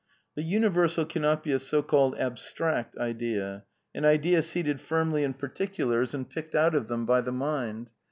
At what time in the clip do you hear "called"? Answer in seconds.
1.83-2.15